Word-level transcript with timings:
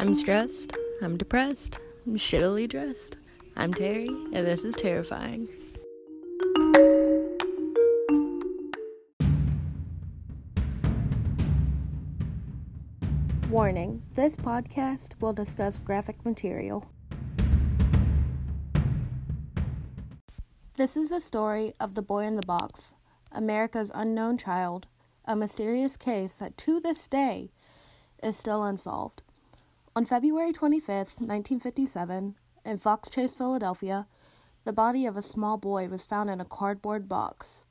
I'm 0.00 0.14
stressed, 0.14 0.76
I'm 1.02 1.16
depressed, 1.16 1.78
I'm 2.06 2.16
shittily 2.16 2.68
dressed. 2.68 3.16
I'm 3.56 3.72
Terry, 3.72 4.06
and 4.06 4.46
this 4.46 4.64
is 4.64 4.74
terrifying. 4.74 5.48
Warning 13.48 14.02
this 14.14 14.36
podcast 14.36 15.20
will 15.20 15.32
discuss 15.32 15.78
graphic 15.78 16.24
material. 16.24 16.90
This 20.76 20.96
is 20.96 21.10
the 21.10 21.20
story 21.20 21.72
of 21.78 21.94
the 21.94 22.02
boy 22.02 22.24
in 22.24 22.36
the 22.36 22.46
box, 22.46 22.94
America's 23.30 23.92
unknown 23.94 24.38
child, 24.38 24.86
a 25.24 25.36
mysterious 25.36 25.96
case 25.96 26.32
that 26.34 26.56
to 26.58 26.80
this 26.80 27.06
day 27.06 27.52
is 28.22 28.36
still 28.36 28.64
unsolved. 28.64 29.22
On 29.96 30.04
February 30.04 30.52
25th, 30.52 31.20
1957, 31.20 32.34
in 32.64 32.78
Fox 32.78 33.08
Chase, 33.08 33.32
Philadelphia, 33.32 34.08
the 34.64 34.72
body 34.72 35.06
of 35.06 35.16
a 35.16 35.22
small 35.22 35.56
boy 35.56 35.86
was 35.86 36.04
found 36.04 36.28
in 36.28 36.40
a 36.40 36.44
cardboard 36.44 37.08
box. 37.08 37.64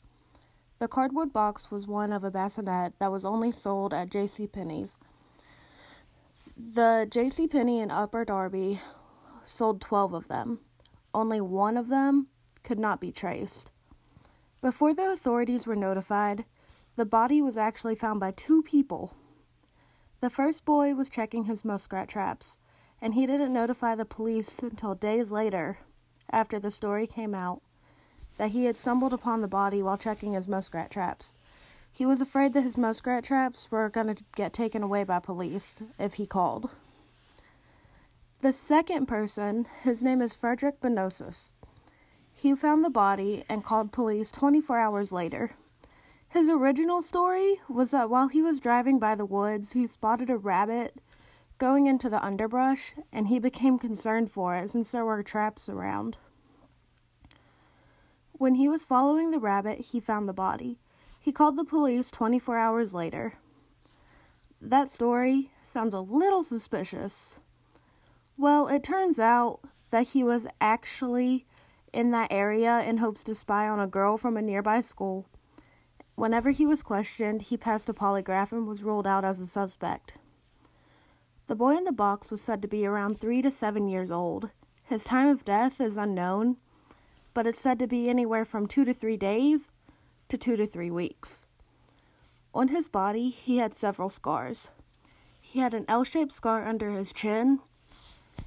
The 0.80 0.88
cardboard 0.88 1.34
box 1.34 1.70
was 1.70 1.86
one 1.86 2.14
of 2.14 2.23
a 2.23 2.31
bassinet 2.31 2.94
that 2.98 3.12
was 3.12 3.26
only 3.26 3.52
sold 3.52 3.94
at 3.94 4.09
J.C. 4.09 4.48
Penney's. 4.48 4.95
The 6.55 7.05
J.C. 7.09 7.45
Penney 7.45 7.81
in 7.81 7.91
Upper 7.91 8.23
Darby 8.23 8.80
sold 9.45 9.81
12 9.81 10.14
of 10.14 10.30
them. 10.30 10.59
Only 11.14 11.42
one 11.42 11.76
of 11.76 11.90
them 11.90 12.28
could 12.64 12.80
not 12.80 13.02
be 13.02 13.12
traced. 13.12 13.70
Before 14.62 14.94
the 14.94 15.12
authorities 15.12 15.67
were 15.67 15.76
notified, 15.76 16.45
the 16.95 17.05
body 17.05 17.42
was 17.42 17.58
actually 17.58 17.95
found 17.95 18.22
by 18.22 18.31
two 18.31 18.64
people. 18.64 19.14
The 20.23 20.30
first 20.30 20.63
boy 20.63 20.95
was 20.95 21.09
checking 21.09 21.44
his 21.44 21.66
muskrat 21.66 22.08
traps, 22.08 22.58
and 23.02 23.14
he 23.14 23.25
didn't 23.25 23.52
notify 23.52 23.94
the 23.94 24.06
police 24.06 24.59
until 24.59 24.95
days 24.95 25.34
later, 25.34 25.80
after 26.30 26.59
the 26.59 26.72
story 26.72 27.06
came 27.08 27.36
out, 27.36 27.61
that 28.38 28.52
he 28.52 28.64
had 28.64 28.78
stumbled 28.78 29.11
upon 29.11 29.42
the 29.42 29.50
body 29.50 29.83
while 29.83 29.98
checking 29.98 30.31
his 30.31 30.48
muskrat 30.48 30.89
traps. 30.89 31.36
He 31.92 32.06
was 32.06 32.22
afraid 32.22 32.53
that 32.53 32.64
his 32.64 32.78
muskrat 32.78 33.25
traps 33.25 33.70
were 33.70 33.89
going 33.89 34.16
to 34.16 34.23
get 34.38 34.53
taken 34.53 34.81
away 34.81 35.03
by 35.03 35.20
police 35.20 35.75
if 36.00 36.14
he 36.14 36.26
called. 36.26 36.70
The 38.39 38.53
second 38.53 39.08
person, 39.08 39.67
his 39.81 40.02
name 40.02 40.22
is 40.22 40.38
Frederick 40.38 40.80
Benonis. 40.80 41.52
He 42.33 42.55
found 42.55 42.86
the 42.86 42.89
body 42.89 43.44
and 43.50 43.61
called 43.61 43.92
police 43.92 44.31
24 44.31 44.80
hours 44.80 45.11
later. 45.11 45.58
His 46.34 46.50
original 46.50 47.03
story 47.03 47.62
was 47.70 47.92
that 47.92 48.09
while 48.09 48.28
he 48.28 48.42
was 48.42 48.59
driving 48.59 48.98
by 48.98 49.14
the 49.14 49.23
woods, 49.23 49.73
he 49.73 49.86
spotted 49.86 50.31
a 50.31 50.36
rabbit 50.36 51.00
going 51.59 51.86
into 51.86 52.09
the 52.09 52.26
underbrush 52.26 52.95
and 53.12 53.28
he 53.28 53.38
became 53.38 53.78
concerned 53.78 54.31
for 54.31 54.56
it 54.56 54.72
since 54.72 54.89
there 54.89 55.06
were 55.06 55.22
traps 55.22 55.70
around. 55.70 56.17
When 58.31 58.56
he 58.56 58.67
was 58.67 58.84
following 58.84 59.30
the 59.30 59.38
rabbit, 59.38 59.80
he 59.80 60.00
found 60.00 60.28
the 60.28 60.34
body. 60.34 60.80
He 61.20 61.31
called 61.31 61.56
the 61.56 61.64
police 61.64 62.09
24 62.09 62.58
hours 62.58 62.95
later. 62.95 63.36
That 64.59 64.89
story 64.89 65.52
sounds 65.61 65.94
a 65.94 66.00
little 66.00 66.42
suspicious. 66.42 67.39
Well, 68.39 68.67
it 68.70 68.81
turns 68.81 69.20
out 69.20 69.59
that 69.92 70.08
he 70.08 70.23
was 70.23 70.48
actually 70.59 71.45
in 71.94 72.09
that 72.09 72.34
area 72.34 72.80
in 72.80 72.98
hopes 72.98 73.23
to 73.26 73.36
spy 73.36 73.67
on 73.67 73.80
a 73.80 73.86
girl 73.86 74.17
from 74.17 74.36
a 74.36 74.42
nearby 74.42 74.81
school. 74.81 75.28
Whenever 76.16 76.52
he 76.52 76.66
was 76.66 76.83
questioned, 76.83 77.44
he 77.44 77.58
passed 77.58 77.89
a 77.89 77.94
polygraph 77.94 78.52
and 78.52 78.67
was 78.67 78.83
ruled 78.83 79.08
out 79.08 79.25
as 79.25 79.39
a 79.39 79.47
suspect. 79.47 80.14
The 81.47 81.55
boy 81.55 81.75
in 81.75 81.83
the 81.83 81.92
box 81.92 82.30
was 82.30 82.42
said 82.42 82.61
to 82.61 82.67
be 82.67 82.86
around 82.86 83.20
three 83.20 83.42
to 83.42 83.52
seven 83.52 83.88
years 83.88 84.11
old. 84.11 84.50
His 84.83 85.03
time 85.03 85.28
of 85.28 85.44
death 85.44 85.81
is 85.81 85.97
unknown, 85.97 86.58
but 87.33 87.48
it's 87.48 87.60
said 87.60 87.80
to 87.80 87.88
be 87.88 88.10
anywhere 88.10 88.45
from 88.45 88.67
two 88.67 88.86
to 88.86 88.93
three 88.93 89.17
days 89.17 89.71
to 90.30 90.38
two 90.38 90.55
to 90.55 90.67
three 90.67 90.92
weeks. 90.92 91.45
On 92.54 92.67
his 92.67 92.88
body, 92.88 93.30
he 93.30 93.58
had 93.58 93.73
several 93.73 94.09
scars. 94.09 94.70
He 95.42 95.59
had 95.59 95.73
an 95.73 95.86
L 95.88 96.04
shaped 96.04 96.32
scar 96.32 96.65
under 96.65 96.92
his 96.92 97.11
chin, 97.11 97.59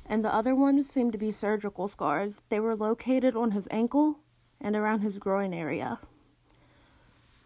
and 0.06 0.24
the 0.24 0.32
other 0.32 0.54
ones 0.54 0.88
seemed 0.88 1.12
to 1.12 1.18
be 1.18 1.32
surgical 1.32 1.88
scars. 1.88 2.42
They 2.48 2.60
were 2.60 2.76
located 2.76 3.34
on 3.34 3.50
his 3.50 3.66
ankle 3.70 4.20
and 4.60 4.76
around 4.76 5.00
his 5.00 5.18
groin 5.18 5.52
area. 5.52 5.98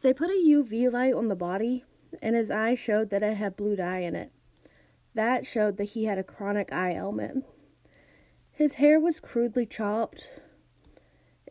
They 0.02 0.14
put 0.14 0.30
a 0.30 0.32
UV 0.32 0.90
light 0.90 1.12
on 1.12 1.28
the 1.28 1.36
body, 1.36 1.84
and 2.22 2.34
his 2.34 2.50
eye 2.50 2.74
showed 2.74 3.10
that 3.10 3.22
it 3.22 3.36
had 3.36 3.56
blue 3.56 3.76
dye 3.76 3.98
in 3.98 4.16
it. 4.16 4.32
That 5.14 5.46
showed 5.46 5.76
that 5.76 5.90
he 5.90 6.04
had 6.04 6.16
a 6.16 6.24
chronic 6.24 6.72
eye 6.72 6.92
ailment. 6.92 7.44
His 8.50 8.76
hair 8.76 8.98
was 8.98 9.20
crudely 9.20 9.66
chopped. 9.66 10.30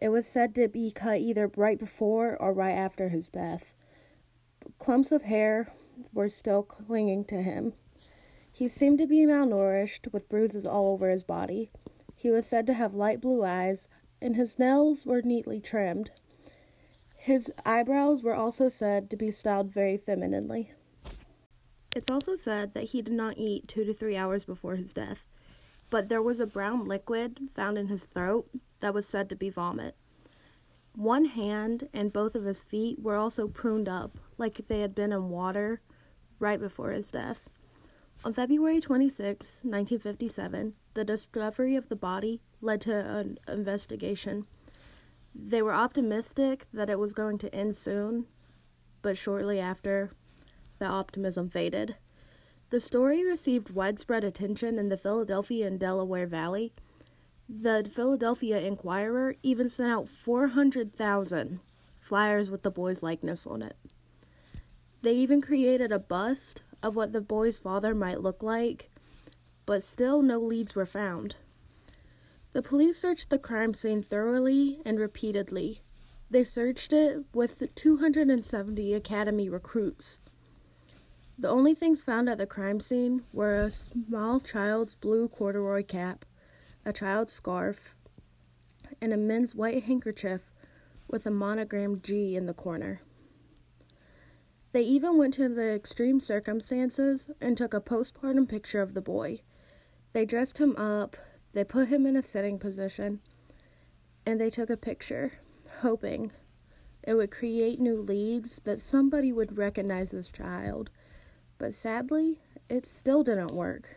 It 0.02 0.10
was 0.10 0.26
said 0.26 0.56
to 0.56 0.68
be 0.68 0.92
cut 0.92 1.20
either 1.20 1.52
right 1.56 1.78
before 1.78 2.36
or 2.42 2.54
right 2.54 2.72
after 2.72 3.10
his 3.10 3.30
death. 3.30 3.76
Clumps 4.78 5.12
of 5.12 5.24
hair 5.24 5.72
were 6.14 6.30
still 6.30 6.64
clinging 6.64 7.26
to 7.26 7.42
him. 7.42 7.74
He 8.54 8.68
seemed 8.68 8.98
to 8.98 9.08
be 9.08 9.26
malnourished 9.26 10.12
with 10.12 10.30
bruises 10.30 10.66
all 10.66 10.94
over 10.94 11.10
his 11.10 11.24
body. 11.24 11.70
He 12.18 12.32
was 12.32 12.46
said 12.46 12.66
to 12.68 12.74
have 12.74 12.94
light 12.94 13.22
blue 13.22 13.44
eyes, 13.44 13.88
and 14.22 14.36
his 14.36 14.58
nails 14.58 15.06
were 15.06 15.22
neatly 15.22 15.60
trimmed. 15.62 16.12
His 17.30 17.52
eyebrows 17.64 18.24
were 18.24 18.34
also 18.34 18.70
said 18.70 19.12
to 19.12 19.16
be 19.16 19.30
styled 19.30 19.72
very 19.72 19.98
femininely. 19.98 20.72
It's 21.96 22.10
also 22.10 22.36
said 22.36 22.74
that 22.74 22.86
he 22.86 23.04
did 23.04 23.14
not 23.14 23.38
eat 23.38 23.68
two 23.68 23.86
to 23.86 23.94
three 23.94 24.18
hours 24.18 24.46
before 24.46 24.78
his 24.78 24.94
death, 24.94 25.26
but 25.92 26.10
there 26.10 26.24
was 26.24 26.40
a 26.40 26.48
brown 26.48 26.88
liquid 26.88 27.38
found 27.54 27.78
in 27.78 27.86
his 27.86 28.06
throat 28.06 28.50
that 28.80 28.96
was 28.96 29.08
said 29.08 29.30
to 29.30 29.36
be 29.36 29.52
vomit. 29.52 29.96
One 30.96 31.26
hand 31.26 31.88
and 31.94 32.12
both 32.12 32.34
of 32.34 32.46
his 32.46 32.64
feet 32.64 33.00
were 33.00 33.16
also 33.16 33.48
pruned 33.48 33.88
up, 33.88 34.18
like 34.40 34.68
they 34.68 34.80
had 34.80 34.96
been 34.96 35.14
in 35.14 35.30
water 35.30 35.82
right 36.40 36.60
before 36.60 36.94
his 36.94 37.12
death. 37.12 37.48
On 38.26 38.34
February 38.34 38.82
26, 38.82 39.60
1957, 39.62 40.74
the 40.96 41.06
discovery 41.06 41.76
of 41.76 41.90
the 41.90 41.96
body 41.96 42.42
led 42.60 42.82
to 42.82 42.92
an 42.92 43.38
investigation. 43.48 44.48
They 45.34 45.62
were 45.62 45.74
optimistic 45.74 46.68
that 46.74 46.90
it 46.90 47.00
was 47.00 47.14
going 47.14 47.38
to 47.40 47.54
end 47.54 47.78
soon, 47.78 48.26
but 49.02 49.18
shortly 49.18 49.60
after, 49.60 50.12
the 50.80 50.86
optimism 50.86 51.50
faded. 51.50 51.96
The 52.70 52.80
story 52.80 53.26
received 53.26 53.72
widespread 53.72 54.24
attention 54.24 54.78
in 54.78 54.90
the 54.90 54.98
Philadelphia 54.98 55.68
and 55.68 55.80
Delaware 55.80 56.28
Valley. 56.28 56.72
The 57.48 57.90
Philadelphia 57.92 58.60
Inquirer 58.60 59.36
even 59.42 59.70
sent 59.70 59.92
out 59.92 60.08
400,000 60.08 61.60
flyers 62.00 62.50
with 62.50 62.62
the 62.64 62.72
boy's 62.72 63.02
likeness 63.02 63.48
on 63.48 63.62
it. 63.62 63.76
They 65.02 65.14
even 65.14 65.42
created 65.42 65.92
a 65.92 66.00
bust 66.00 66.62
of 66.84 66.96
what 66.96 67.12
the 67.12 67.22
boy's 67.22 67.58
father 67.58 67.96
might 67.96 68.22
look 68.22 68.44
like, 68.44 68.92
but 69.66 69.84
still 69.84 70.22
no 70.22 70.40
leads 70.40 70.76
were 70.76 70.86
found. 70.86 71.36
The 72.60 72.68
police 72.68 73.00
searched 73.00 73.30
the 73.30 73.40
crime 73.40 73.74
scene 73.74 74.04
thoroughly 74.04 74.82
and 74.84 75.00
repeatedly. 75.00 75.82
They 76.30 76.44
searched 76.44 76.92
it 76.92 77.24
with 77.34 77.74
270 77.74 78.94
academy 78.94 79.48
recruits. 79.48 80.20
The 81.38 81.48
only 81.48 81.74
things 81.74 82.04
found 82.04 82.28
at 82.28 82.38
the 82.38 82.46
crime 82.46 82.82
scene 82.82 83.24
were 83.32 83.56
a 83.56 83.72
small 83.72 84.42
child's 84.42 84.96
blue 84.96 85.30
corduroy 85.30 85.84
cap, 85.86 86.26
a 86.84 86.92
child's 86.92 87.32
scarf, 87.32 87.96
and 89.00 89.14
a 89.14 89.18
men's 89.18 89.56
white 89.56 89.86
handkerchief 89.86 90.52
with 91.08 91.26
a 91.26 91.32
monogrammed 91.32 92.04
G 92.04 92.36
in 92.36 92.46
the 92.46 92.54
corner. 92.54 93.00
They 94.74 94.84
even 94.84 95.18
went 95.18 95.36
to 95.36 95.48
the 95.48 95.74
extreme 95.74 96.20
circumstances 96.20 97.30
and 97.40 97.56
took 97.56 97.74
a 97.74 97.80
postpartum 97.80 98.50
picture 98.50 98.82
of 98.82 98.96
the 98.96 99.02
boy. 99.02 99.44
They 100.12 100.26
dressed 100.26 100.58
him 100.58 100.76
up, 100.76 101.16
they 101.54 101.64
put 101.64 101.88
him 101.88 102.06
in 102.06 102.16
a 102.16 102.22
sitting 102.22 102.60
position, 102.60 103.20
and 104.26 104.40
they 104.40 104.50
took 104.50 104.70
a 104.70 104.78
picture, 104.78 105.34
hoping 105.82 106.32
it 107.04 107.14
would 107.14 107.32
create 107.32 107.80
new 107.80 108.02
leads 108.02 108.62
that 108.66 108.82
somebody 108.82 109.32
would 109.32 109.58
recognize 109.58 110.12
this 110.12 110.30
child. 110.30 110.90
But 111.58 111.74
sadly, 111.74 112.40
it 112.70 112.86
still 112.86 113.24
didn't 113.24 113.54
work. 113.54 113.90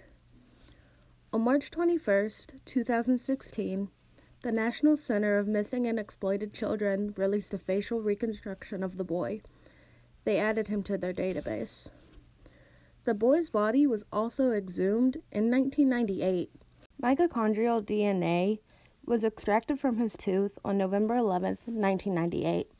On 1.33 1.43
March 1.43 1.71
21st, 1.71 2.55
2016, 2.65 3.89
the 4.43 4.53
National 4.53 4.97
Center 4.97 5.39
of 5.39 5.47
Missing 5.47 5.87
and 5.87 5.99
Exploited 5.99 6.53
Children 6.53 7.15
released 7.17 7.55
a 7.55 7.59
facial 7.59 8.01
reconstruction 8.01 8.83
of 8.83 8.97
the 8.97 9.05
boy. 9.05 9.41
They 10.25 10.39
added 10.39 10.69
him 10.69 10.83
to 10.85 10.99
their 10.99 11.13
database. 11.13 11.89
The 13.05 13.15
boy's 13.15 13.51
body 13.51 13.87
was 13.87 14.05
also 14.13 14.53
exhumed 14.53 15.17
in 15.31 15.51
1998 15.51 16.51
Mitochondrial 17.03 17.83
DNA 17.83 18.61
was 19.05 19.25
extracted 19.25 19.81
from 19.81 19.97
his 19.97 20.17
tooth 20.17 20.57
on 20.65 20.79
November 20.79 21.17
11, 21.17 21.59
1998. 21.65 22.71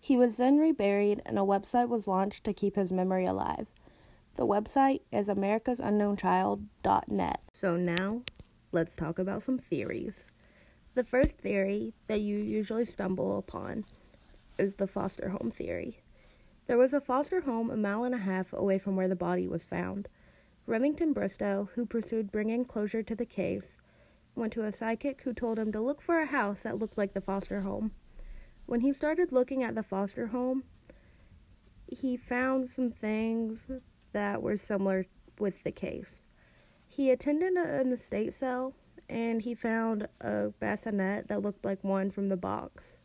He 0.00 0.16
was 0.16 0.38
then 0.38 0.56
reburied, 0.56 1.20
and 1.26 1.38
a 1.38 1.42
website 1.42 1.88
was 1.88 2.08
launched 2.08 2.44
to 2.44 2.54
keep 2.54 2.76
his 2.76 2.90
memory 2.90 3.26
alive. 3.26 3.66
The 4.36 4.46
website 4.46 5.00
is 5.12 5.28
americasunknownchild.net. 5.28 7.40
So 7.52 7.76
now, 7.76 8.22
let's 8.72 8.96
talk 8.96 9.18
about 9.18 9.42
some 9.42 9.58
theories. 9.58 10.28
The 10.94 11.04
first 11.04 11.38
theory 11.38 11.92
that 12.06 12.22
you 12.22 12.38
usually 12.38 12.86
stumble 12.86 13.36
upon 13.36 13.84
is 14.58 14.76
the 14.76 14.86
foster 14.86 15.28
home 15.28 15.50
theory. 15.50 16.00
There 16.68 16.78
was 16.78 16.94
a 16.94 17.02
foster 17.02 17.42
home 17.42 17.70
a 17.70 17.76
mile 17.76 18.04
and 18.04 18.14
a 18.14 18.18
half 18.18 18.54
away 18.54 18.78
from 18.78 18.96
where 18.96 19.08
the 19.08 19.14
body 19.14 19.46
was 19.46 19.66
found. 19.66 20.08
Remington 20.68 21.14
Bristow, 21.14 21.70
who 21.74 21.86
pursued 21.86 22.30
bringing 22.30 22.62
closure 22.62 23.02
to 23.02 23.14
the 23.14 23.24
case, 23.24 23.78
went 24.34 24.52
to 24.52 24.64
a 24.64 24.70
psychic 24.70 25.22
who 25.22 25.32
told 25.32 25.58
him 25.58 25.72
to 25.72 25.80
look 25.80 26.02
for 26.02 26.20
a 26.20 26.26
house 26.26 26.64
that 26.64 26.78
looked 26.78 26.98
like 26.98 27.14
the 27.14 27.22
foster 27.22 27.62
home. 27.62 27.92
When 28.66 28.82
he 28.82 28.92
started 28.92 29.32
looking 29.32 29.62
at 29.62 29.74
the 29.74 29.82
foster 29.82 30.26
home, 30.26 30.64
he 31.86 32.18
found 32.18 32.68
some 32.68 32.90
things 32.90 33.70
that 34.12 34.42
were 34.42 34.58
similar 34.58 35.06
with 35.38 35.64
the 35.64 35.72
case. 35.72 36.24
He 36.86 37.10
attended 37.10 37.54
an 37.54 37.90
estate 37.90 38.34
sale 38.34 38.74
and 39.08 39.40
he 39.40 39.54
found 39.54 40.06
a 40.20 40.50
bassinet 40.60 41.28
that 41.28 41.40
looked 41.40 41.64
like 41.64 41.82
one 41.82 42.10
from 42.10 42.28
the 42.28 42.36
box. 42.36 42.98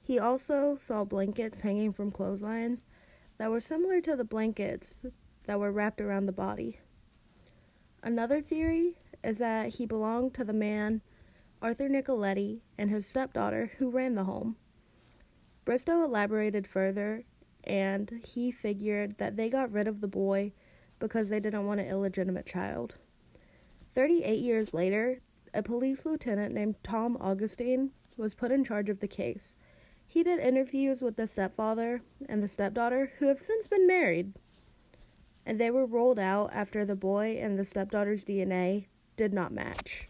He 0.00 0.18
also 0.18 0.76
saw 0.76 1.04
blankets 1.04 1.60
hanging 1.60 1.92
from 1.92 2.10
clotheslines 2.10 2.84
that 3.36 3.50
were 3.50 3.60
similar 3.60 4.00
to 4.00 4.16
the 4.16 4.24
blankets 4.24 5.04
that 5.48 5.58
were 5.58 5.72
wrapped 5.72 6.02
around 6.02 6.26
the 6.26 6.32
body. 6.32 6.78
Another 8.02 8.42
theory 8.42 8.98
is 9.24 9.38
that 9.38 9.76
he 9.76 9.86
belonged 9.86 10.34
to 10.34 10.44
the 10.44 10.52
man 10.52 11.00
Arthur 11.62 11.88
Nicoletti 11.88 12.60
and 12.76 12.90
his 12.90 13.06
stepdaughter 13.06 13.72
who 13.78 13.90
ran 13.90 14.14
the 14.14 14.24
home. 14.24 14.56
Bristow 15.64 16.04
elaborated 16.04 16.66
further 16.66 17.24
and 17.64 18.20
he 18.26 18.50
figured 18.50 19.16
that 19.16 19.36
they 19.36 19.48
got 19.48 19.72
rid 19.72 19.88
of 19.88 20.02
the 20.02 20.06
boy 20.06 20.52
because 20.98 21.30
they 21.30 21.40
didn't 21.40 21.66
want 21.66 21.80
an 21.80 21.88
illegitimate 21.88 22.44
child. 22.44 22.96
38 23.94 24.38
years 24.38 24.74
later, 24.74 25.18
a 25.54 25.62
police 25.62 26.04
lieutenant 26.04 26.52
named 26.52 26.76
Tom 26.82 27.16
Augustine 27.22 27.92
was 28.18 28.34
put 28.34 28.52
in 28.52 28.64
charge 28.64 28.90
of 28.90 29.00
the 29.00 29.08
case. 29.08 29.54
He 30.06 30.22
did 30.22 30.40
interviews 30.40 31.00
with 31.00 31.16
the 31.16 31.26
stepfather 31.26 32.02
and 32.28 32.42
the 32.42 32.48
stepdaughter, 32.48 33.12
who 33.18 33.28
have 33.28 33.40
since 33.40 33.66
been 33.66 33.86
married, 33.86 34.34
and 35.48 35.58
they 35.58 35.70
were 35.70 35.86
rolled 35.86 36.18
out 36.18 36.50
after 36.52 36.84
the 36.84 36.94
boy 36.94 37.38
and 37.40 37.56
the 37.56 37.64
stepdaughter's 37.64 38.22
DNA 38.22 38.84
did 39.16 39.32
not 39.32 39.50
match. 39.50 40.06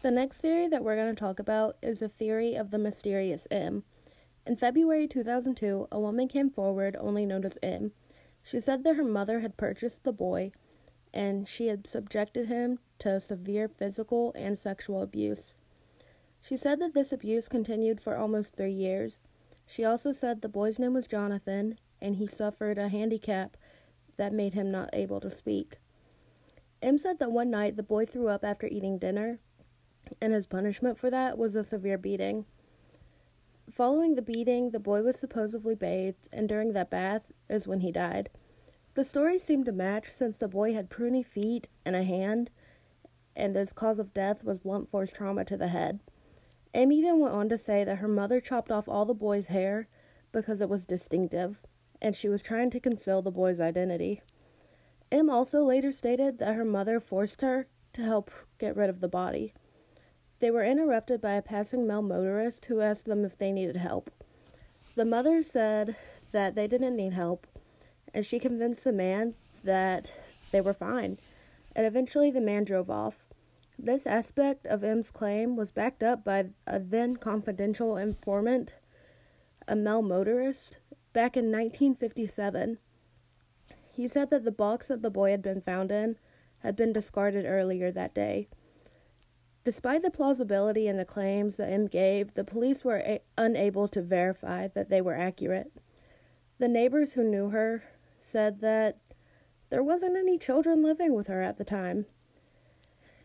The 0.00 0.10
next 0.10 0.40
theory 0.40 0.66
that 0.66 0.82
we're 0.82 0.96
going 0.96 1.14
to 1.14 1.20
talk 1.20 1.38
about 1.38 1.76
is 1.82 1.98
the 1.98 2.08
theory 2.08 2.54
of 2.54 2.70
the 2.70 2.78
mysterious 2.78 3.46
M. 3.50 3.84
In 4.46 4.56
February 4.56 5.06
2002, 5.08 5.88
a 5.92 6.00
woman 6.00 6.26
came 6.26 6.48
forward, 6.48 6.96
only 6.98 7.26
known 7.26 7.44
as 7.44 7.58
M. 7.62 7.92
She 8.42 8.58
said 8.58 8.82
that 8.84 8.96
her 8.96 9.04
mother 9.04 9.40
had 9.40 9.58
purchased 9.58 10.04
the 10.04 10.12
boy 10.12 10.52
and 11.12 11.46
she 11.46 11.66
had 11.66 11.86
subjected 11.86 12.48
him 12.48 12.78
to 13.00 13.20
severe 13.20 13.68
physical 13.68 14.32
and 14.34 14.58
sexual 14.58 15.02
abuse. 15.02 15.54
She 16.40 16.56
said 16.56 16.80
that 16.80 16.94
this 16.94 17.12
abuse 17.12 17.46
continued 17.46 18.00
for 18.00 18.16
almost 18.16 18.56
three 18.56 18.72
years. 18.72 19.20
She 19.66 19.84
also 19.84 20.12
said 20.12 20.40
the 20.40 20.48
boy's 20.48 20.78
name 20.78 20.94
was 20.94 21.06
Jonathan 21.06 21.78
and 22.00 22.16
he 22.16 22.26
suffered 22.26 22.78
a 22.78 22.88
handicap 22.88 23.58
that 24.16 24.32
made 24.32 24.54
him 24.54 24.70
not 24.70 24.90
able 24.92 25.20
to 25.20 25.30
speak. 25.30 25.78
M 26.82 26.98
said 26.98 27.18
that 27.18 27.32
one 27.32 27.50
night 27.50 27.76
the 27.76 27.82
boy 27.82 28.06
threw 28.06 28.28
up 28.28 28.44
after 28.44 28.66
eating 28.66 28.98
dinner, 28.98 29.40
and 30.20 30.32
his 30.32 30.46
punishment 30.46 30.98
for 30.98 31.10
that 31.10 31.38
was 31.38 31.54
a 31.54 31.64
severe 31.64 31.98
beating. 31.98 32.44
Following 33.70 34.14
the 34.14 34.22
beating, 34.22 34.70
the 34.70 34.78
boy 34.78 35.02
was 35.02 35.18
supposedly 35.18 35.74
bathed, 35.74 36.28
and 36.32 36.48
during 36.48 36.72
that 36.72 36.90
bath 36.90 37.32
is 37.48 37.66
when 37.66 37.80
he 37.80 37.90
died. 37.90 38.30
The 38.94 39.04
story 39.04 39.38
seemed 39.38 39.66
to 39.66 39.72
match 39.72 40.08
since 40.08 40.38
the 40.38 40.48
boy 40.48 40.72
had 40.72 40.88
pruny 40.88 41.24
feet 41.24 41.68
and 41.84 41.96
a 41.96 42.02
hand, 42.02 42.50
and 43.34 43.54
his 43.54 43.72
cause 43.72 43.98
of 43.98 44.14
death 44.14 44.44
was 44.44 44.60
blunt 44.60 44.88
force 44.88 45.12
trauma 45.12 45.44
to 45.44 45.56
the 45.56 45.68
head. 45.68 46.00
M 46.72 46.92
even 46.92 47.18
went 47.18 47.34
on 47.34 47.48
to 47.48 47.58
say 47.58 47.84
that 47.84 47.98
her 47.98 48.08
mother 48.08 48.40
chopped 48.40 48.70
off 48.70 48.88
all 48.88 49.04
the 49.04 49.14
boy's 49.14 49.48
hair 49.48 49.88
because 50.32 50.60
it 50.60 50.68
was 50.68 50.86
distinctive, 50.86 51.60
and 52.00 52.16
she 52.16 52.28
was 52.28 52.42
trying 52.42 52.70
to 52.70 52.80
conceal 52.80 53.22
the 53.22 53.30
boy's 53.30 53.60
identity. 53.60 54.22
M 55.10 55.30
also 55.30 55.62
later 55.62 55.92
stated 55.92 56.38
that 56.38 56.54
her 56.54 56.64
mother 56.64 57.00
forced 57.00 57.42
her 57.42 57.68
to 57.92 58.02
help 58.02 58.30
get 58.58 58.76
rid 58.76 58.90
of 58.90 59.00
the 59.00 59.08
body. 59.08 59.54
They 60.40 60.50
were 60.50 60.64
interrupted 60.64 61.20
by 61.20 61.32
a 61.32 61.42
passing 61.42 61.86
male 61.86 62.02
motorist 62.02 62.66
who 62.66 62.80
asked 62.80 63.06
them 63.06 63.24
if 63.24 63.38
they 63.38 63.52
needed 63.52 63.76
help. 63.76 64.10
The 64.94 65.04
mother 65.04 65.42
said 65.42 65.96
that 66.32 66.54
they 66.54 66.66
didn't 66.66 66.96
need 66.96 67.12
help, 67.12 67.46
and 68.12 68.24
she 68.24 68.38
convinced 68.38 68.84
the 68.84 68.92
man 68.92 69.34
that 69.64 70.10
they 70.52 70.60
were 70.60 70.74
fine, 70.74 71.18
and 71.74 71.86
eventually 71.86 72.30
the 72.30 72.40
man 72.40 72.64
drove 72.64 72.90
off. 72.90 73.24
This 73.78 74.06
aspect 74.06 74.66
of 74.66 74.82
M's 74.82 75.10
claim 75.10 75.54
was 75.56 75.70
backed 75.70 76.02
up 76.02 76.24
by 76.24 76.46
a 76.66 76.78
then 76.78 77.16
confidential 77.16 77.96
informant, 77.96 78.74
a 79.68 79.76
male 79.76 80.02
motorist, 80.02 80.78
back 81.16 81.34
in 81.34 81.46
1957. 81.46 82.76
He 83.90 84.06
said 84.06 84.28
that 84.28 84.44
the 84.44 84.52
box 84.52 84.88
that 84.88 85.00
the 85.00 85.08
boy 85.08 85.30
had 85.30 85.40
been 85.40 85.62
found 85.62 85.90
in 85.90 86.18
had 86.58 86.76
been 86.76 86.92
discarded 86.92 87.46
earlier 87.46 87.90
that 87.90 88.14
day. 88.14 88.48
Despite 89.64 90.02
the 90.02 90.10
plausibility 90.10 90.86
in 90.86 90.98
the 90.98 91.06
claims 91.06 91.56
that 91.56 91.72
M 91.72 91.86
gave, 91.86 92.34
the 92.34 92.44
police 92.44 92.84
were 92.84 92.98
a- 92.98 93.22
unable 93.38 93.88
to 93.88 94.02
verify 94.02 94.68
that 94.68 94.90
they 94.90 95.00
were 95.00 95.16
accurate. 95.16 95.72
The 96.58 96.68
neighbors 96.68 97.14
who 97.14 97.24
knew 97.24 97.48
her 97.48 97.84
said 98.18 98.60
that 98.60 98.98
there 99.70 99.82
wasn't 99.82 100.18
any 100.18 100.36
children 100.36 100.82
living 100.82 101.14
with 101.14 101.28
her 101.28 101.40
at 101.40 101.56
the 101.56 101.64
time. 101.64 102.04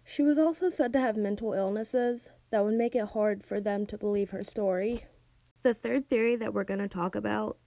She 0.05 0.21
was 0.21 0.37
also 0.37 0.69
said 0.69 0.93
to 0.93 0.99
have 1.01 1.17
mental 1.17 1.51
illnesses 1.51 2.29
that 2.51 2.63
would 2.63 2.75
make 2.75 2.95
it 2.95 3.07
hard 3.07 3.43
for 3.43 3.59
them 3.59 3.85
to 3.87 3.97
believe 3.97 4.29
her 4.29 4.45
story. 4.45 5.03
The 5.61 5.73
third 5.73 6.07
theory 6.07 6.37
that 6.37 6.53
we're 6.53 6.63
going 6.63 6.79
to 6.79 6.87
talk 6.87 7.15
about 7.15 7.57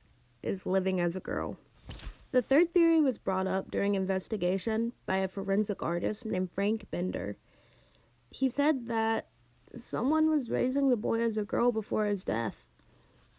is 0.45 0.67
living 0.67 1.01
as 1.01 1.17
a 1.17 1.21
girl. 1.21 1.57
The 2.31 2.43
third 2.43 2.73
theory 2.75 3.01
was 3.01 3.19
brought 3.19 3.47
up 3.47 3.71
during 3.71 3.95
investigation 3.95 4.93
by 5.07 5.17
a 5.17 5.29
forensic 5.29 5.83
artist 5.83 6.27
named 6.27 6.53
Frank 6.53 6.91
Bender 6.91 7.37
he 8.35 8.49
said 8.49 8.89
that 8.89 9.29
someone 9.77 10.29
was 10.29 10.51
raising 10.51 10.91
the 10.91 10.97
boy 10.97 11.21
as 11.21 11.39
a 11.39 11.45
girl 11.45 11.71
before 11.71 12.07
his 12.07 12.25
death. 12.25 12.67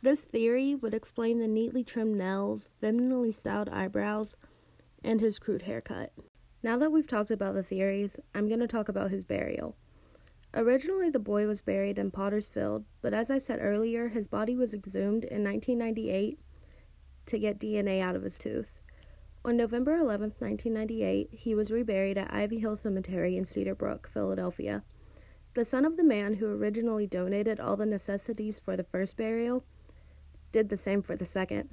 This 0.02 0.24
theory 0.24 0.74
would 0.74 0.94
explain 0.94 1.40
the 1.40 1.50
neatly 1.50 1.84
trimmed 1.84 2.18
nails, 2.18 2.70
femininely 2.80 3.34
styled 3.34 3.68
eyebrows, 3.68 4.38
and 5.04 5.20
his 5.20 5.38
crude 5.38 5.64
haircut. 5.64 6.14
Now 6.64 6.78
that 6.78 6.94
we've 6.94 7.06
talked 7.06 7.30
about 7.30 7.56
the 7.56 7.64
theories, 7.64 8.22
I'm 8.34 8.48
going 8.48 8.62
to 8.62 8.68
talk 8.68 8.88
about 8.88 9.12
his 9.12 9.26
burial. 9.26 9.76
Originally, 10.54 11.10
the 11.10 11.20
boy 11.20 11.46
was 11.46 11.62
buried 11.62 12.00
in 12.00 12.10
Potter's 12.10 12.48
Field, 12.48 12.86
but 13.02 13.14
as 13.14 13.30
I 13.30 13.38
said 13.38 13.60
earlier, 13.62 14.08
his 14.08 14.30
body 14.30 14.56
was 14.56 14.74
exhumed 14.74 15.26
in 15.26 15.44
1998 15.44 16.40
to 17.28 17.40
get 17.40 17.60
DNA 17.60 18.02
out 18.02 18.16
of 18.16 18.24
his 18.24 18.38
tooth. 18.38 18.82
On 19.44 19.56
November 19.56 19.96
11, 19.96 20.34
1998, 20.40 21.30
he 21.32 21.54
was 21.54 21.72
reburied 21.72 22.18
at 22.18 22.34
Ivy 22.34 22.60
Hill 22.60 22.76
Cemetery 22.76 23.38
in 23.38 23.46
Cedar 23.46 23.76
Brook, 23.76 24.10
Philadelphia. 24.12 24.84
The 25.54 25.64
son 25.64 25.86
of 25.86 25.98
the 25.98 26.04
man 26.04 26.36
who 26.36 26.48
originally 26.48 27.08
donated 27.08 27.60
all 27.60 27.78
the 27.78 27.86
necessities 27.86 28.60
for 28.60 28.76
the 28.76 28.84
first 28.84 29.16
burial 29.16 29.64
did 30.52 30.70
the 30.70 30.78
same 30.78 31.02
for 31.02 31.16
the 31.16 31.26
second. 31.26 31.70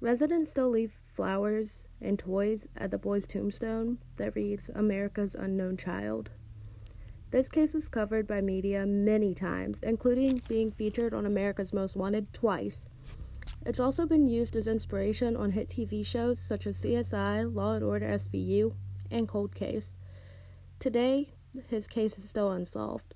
Residents 0.00 0.50
still 0.50 0.68
leave 0.68 0.92
flowers 1.02 1.84
and 2.00 2.18
toys 2.18 2.68
at 2.76 2.90
the 2.90 2.98
boy's 2.98 3.26
tombstone 3.26 3.98
that 4.16 4.34
reads 4.34 4.68
America's 4.74 5.34
Unknown 5.34 5.76
Child. 5.76 6.30
This 7.30 7.48
case 7.48 7.72
was 7.72 7.88
covered 7.88 8.26
by 8.26 8.40
media 8.40 8.84
many 8.84 9.34
times, 9.34 9.80
including 9.82 10.42
being 10.48 10.70
featured 10.70 11.14
on 11.14 11.24
America's 11.24 11.72
Most 11.72 11.96
Wanted 11.96 12.32
twice. 12.32 12.88
It's 13.64 13.80
also 13.80 14.06
been 14.06 14.28
used 14.28 14.56
as 14.56 14.66
inspiration 14.66 15.36
on 15.36 15.52
hit 15.52 15.68
TV 15.68 16.04
shows 16.04 16.38
such 16.38 16.66
as 16.66 16.82
CSI, 16.82 17.52
Law 17.52 17.74
and 17.74 17.84
Order 17.84 18.06
SVU, 18.06 18.74
and 19.10 19.28
Cold 19.28 19.54
Case. 19.54 19.94
Today, 20.78 21.30
his 21.68 21.88
case 21.88 22.18
is 22.18 22.28
still 22.28 22.50
unsolved. 22.50 23.14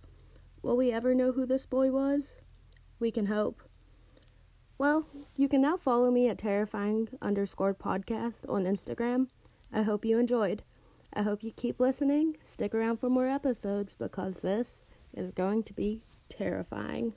Will 0.62 0.76
we 0.76 0.92
ever 0.92 1.14
know 1.14 1.32
who 1.32 1.46
this 1.46 1.66
boy 1.66 1.90
was? 1.90 2.38
We 2.98 3.10
can 3.10 3.26
hope. 3.26 3.62
Well, 4.76 5.06
you 5.36 5.48
can 5.48 5.60
now 5.60 5.76
follow 5.76 6.10
me 6.10 6.28
at 6.28 6.38
terrifying 6.38 7.08
underscore 7.20 7.74
podcast 7.74 8.48
on 8.48 8.64
Instagram. 8.64 9.28
I 9.72 9.82
hope 9.82 10.04
you 10.04 10.18
enjoyed. 10.18 10.62
I 11.12 11.22
hope 11.22 11.42
you 11.42 11.50
keep 11.50 11.80
listening. 11.80 12.36
Stick 12.42 12.74
around 12.74 12.98
for 12.98 13.10
more 13.10 13.26
episodes 13.26 13.94
because 13.94 14.42
this 14.42 14.84
is 15.12 15.32
going 15.32 15.64
to 15.64 15.74
be 15.74 16.02
terrifying. 16.28 17.14